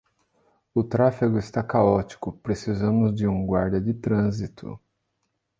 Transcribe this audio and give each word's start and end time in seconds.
O 0.73 0.83
tráfego 0.83 1.37
está 1.37 1.61
caótico, 1.61 2.31
precisamos 2.33 3.13
de 3.13 3.27
um 3.27 3.45
guarda 3.45 3.79
de 3.79 3.93
trânsito 3.93 4.79